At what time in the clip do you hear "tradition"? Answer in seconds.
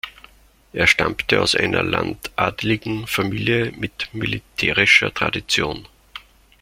5.13-5.87